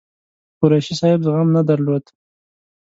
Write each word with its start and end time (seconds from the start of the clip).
قریشي 0.59 0.93
صاحب 0.99 1.19
زغم 1.25 1.49
نه 1.55 1.61
درلود. 1.69 2.03